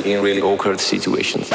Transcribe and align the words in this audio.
in 0.00 0.22
really 0.22 0.40
awkward 0.40 0.80
situations. 0.80 1.50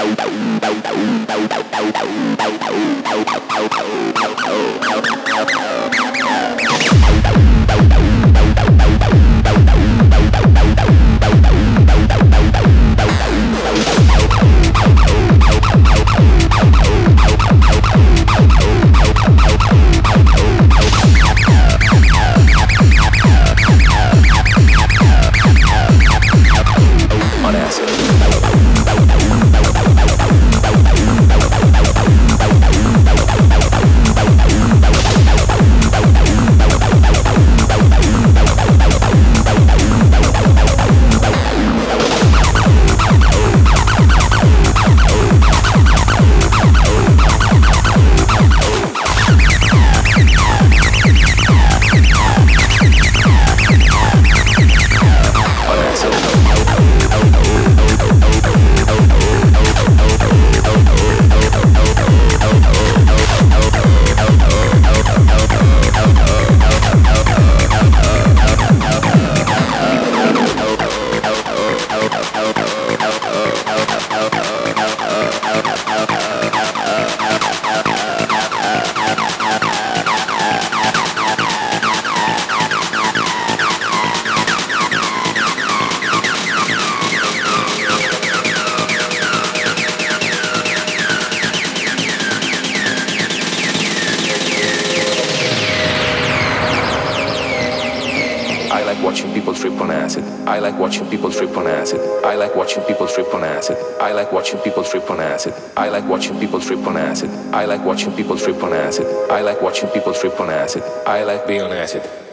I 98.72 98.84
like 98.84 99.04
watching 99.04 99.34
people 99.34 99.54
trip 99.56 99.82
on 99.82 99.90
acid. 99.90 100.24
I 100.48 100.60
like 100.60 100.78
watching 100.78 101.10
people 101.10 101.32
trip 101.32 101.58
on 101.58 101.66
acid. 101.66 102.00
I 102.24 102.36
like 102.36 102.56
watching 102.56 102.84
people 102.84 103.08
trip 103.08 103.34
on 103.34 103.44
acid. 103.44 103.78
I 104.00 104.12
like 104.12 104.32
watching 104.32 104.60
people 104.60 104.84
trip 104.84 105.10
on 105.10 105.20
acid. 105.20 105.54
I 105.76 105.90
like 105.90 106.08
watching 106.08 106.40
people 106.40 106.60
trip 106.60 106.86
on 106.86 106.96
acid. 106.98 107.32
I 107.52 107.66
like 107.66 107.84
watching 107.84 108.16
people 108.16 108.38
trip 108.38 108.62
on 108.62 108.74
acid. 108.74 109.08
I 109.32 109.42
like 109.42 109.62
watching 109.64 109.90
people 109.90 110.14
trip 110.14 110.40
on 110.40 110.52
acid. 110.52 110.84
I 111.08 111.24
like 111.24 111.48
being 111.48 111.62
on 111.62 111.72
acid. 111.72 112.29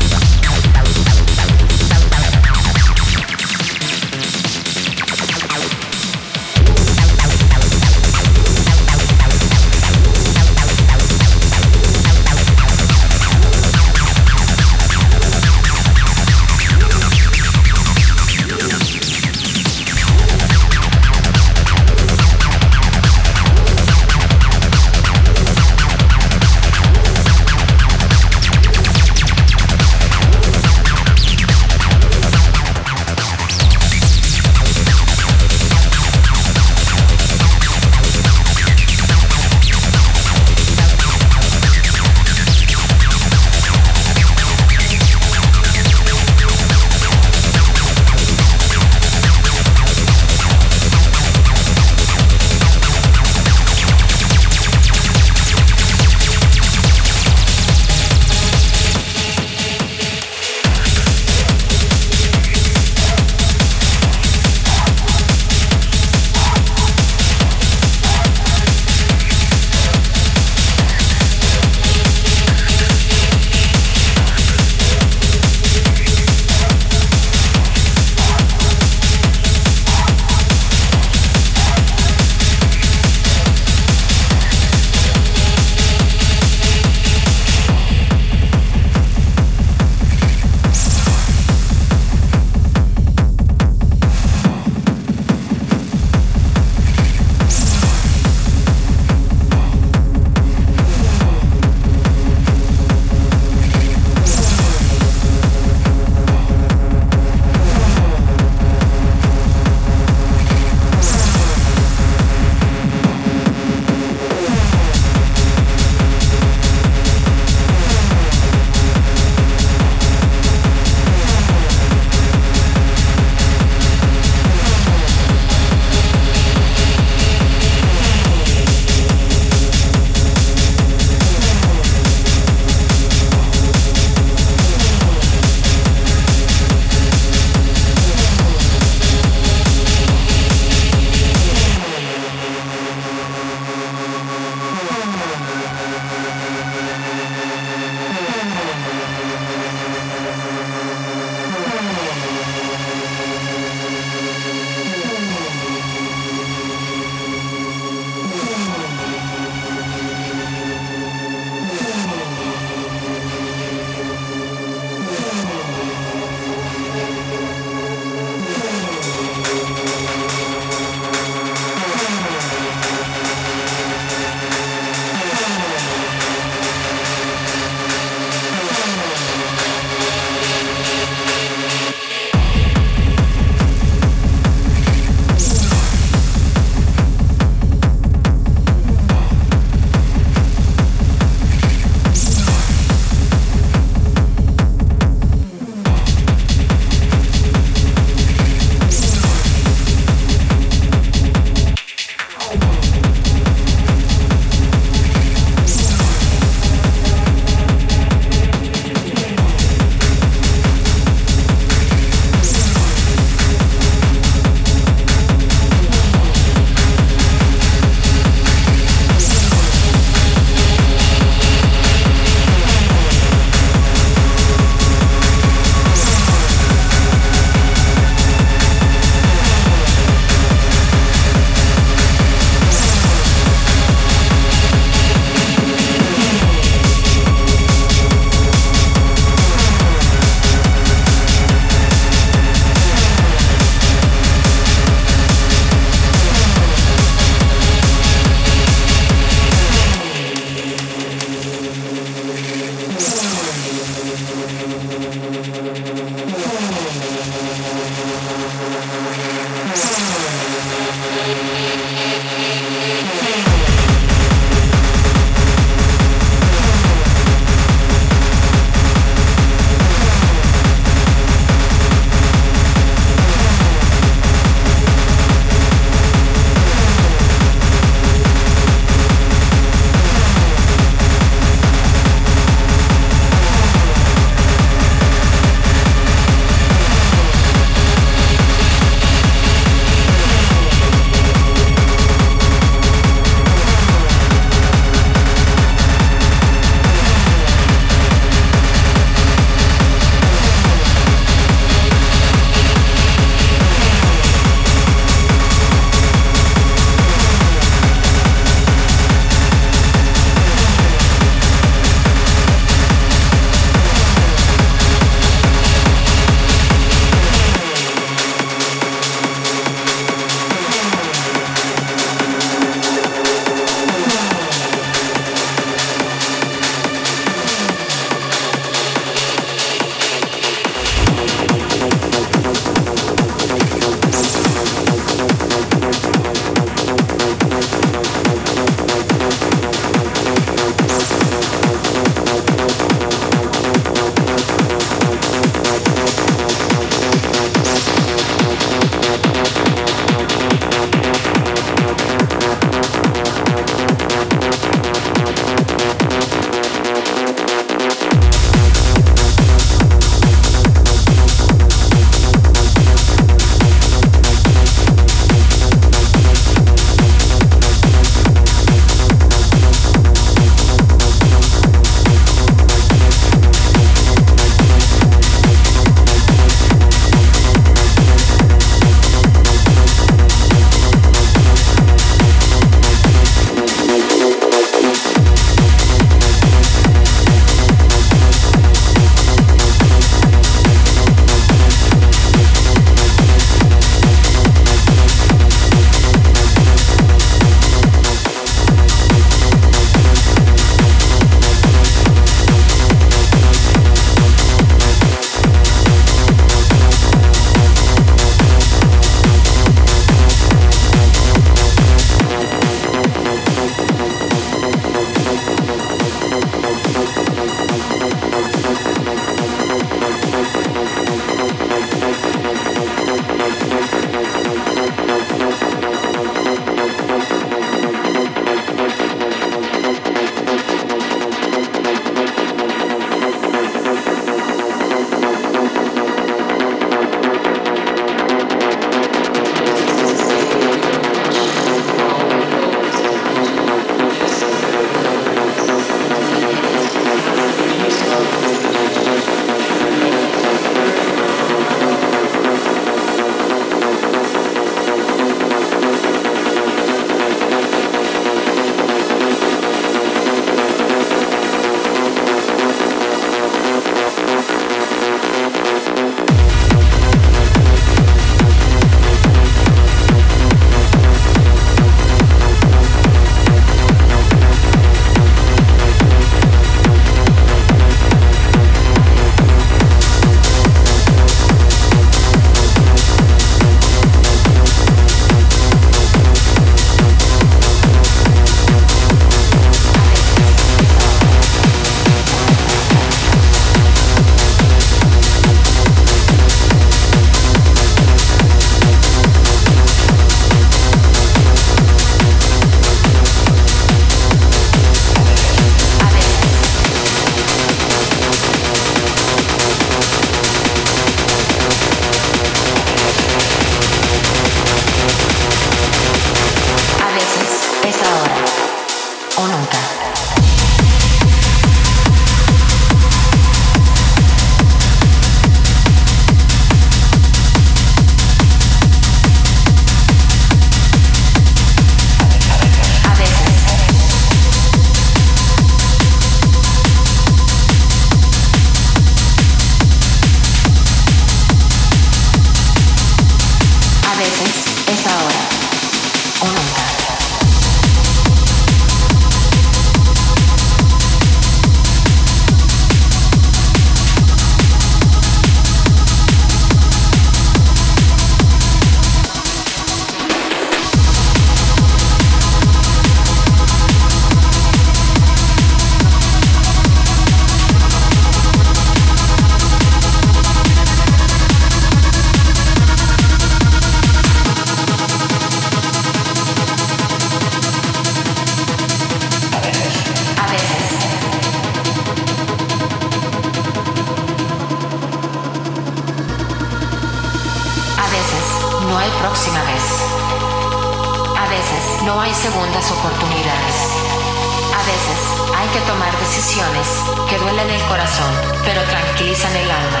Que 597.28 597.38
duelen 597.38 597.70
el 597.70 597.80
corazón, 597.82 598.34
pero 598.64 598.82
tranquilizan 598.82 599.54
el 599.54 599.70
alma. 599.70 600.00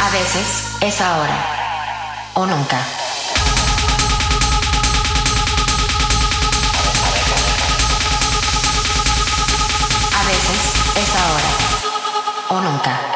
A 0.00 0.10
veces 0.10 0.76
es 0.80 1.00
ahora 1.00 1.36
o 2.34 2.44
nunca. 2.44 2.78
A 10.14 10.22
veces 10.26 10.60
es 10.96 11.10
ahora 11.14 11.50
o 12.48 12.60
nunca. 12.60 13.07